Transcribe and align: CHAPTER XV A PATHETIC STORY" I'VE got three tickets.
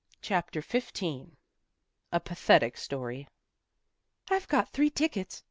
CHAPTER 0.23 0.61
XV 0.61 1.03
A 2.11 2.19
PATHETIC 2.19 2.75
STORY" 2.75 3.27
I'VE 4.31 4.47
got 4.47 4.69
three 4.69 4.89
tickets. 4.89 5.39